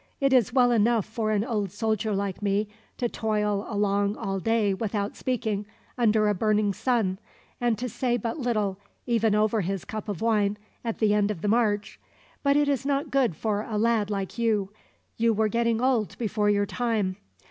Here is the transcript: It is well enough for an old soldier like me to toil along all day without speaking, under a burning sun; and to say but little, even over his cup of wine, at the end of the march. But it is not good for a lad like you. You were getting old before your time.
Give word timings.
It 0.19 0.33
is 0.33 0.51
well 0.51 0.71
enough 0.71 1.05
for 1.05 1.29
an 1.29 1.45
old 1.45 1.71
soldier 1.71 2.15
like 2.15 2.41
me 2.41 2.67
to 2.97 3.07
toil 3.07 3.67
along 3.69 4.15
all 4.17 4.39
day 4.39 4.73
without 4.73 5.15
speaking, 5.15 5.67
under 5.95 6.27
a 6.27 6.33
burning 6.33 6.73
sun; 6.73 7.19
and 7.59 7.77
to 7.77 7.87
say 7.87 8.17
but 8.17 8.39
little, 8.39 8.79
even 9.05 9.35
over 9.35 9.61
his 9.61 9.85
cup 9.85 10.09
of 10.09 10.19
wine, 10.19 10.57
at 10.83 10.97
the 10.97 11.13
end 11.13 11.29
of 11.29 11.41
the 11.43 11.47
march. 11.47 11.99
But 12.41 12.57
it 12.57 12.67
is 12.67 12.83
not 12.83 13.11
good 13.11 13.35
for 13.35 13.61
a 13.61 13.77
lad 13.77 14.09
like 14.09 14.39
you. 14.39 14.71
You 15.17 15.35
were 15.35 15.47
getting 15.49 15.79
old 15.81 16.17
before 16.17 16.49
your 16.49 16.65
time. 16.65 17.17